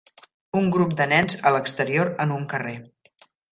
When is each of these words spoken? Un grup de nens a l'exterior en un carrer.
Un 0.61 0.69
grup 0.75 0.95
de 1.01 1.07
nens 1.11 1.37
a 1.49 1.53
l'exterior 1.57 2.11
en 2.27 2.35
un 2.41 2.51
carrer. 2.57 2.77